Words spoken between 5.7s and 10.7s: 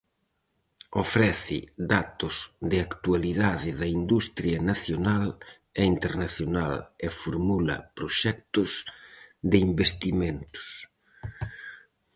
e internacional, e formula proxectos de investimentos.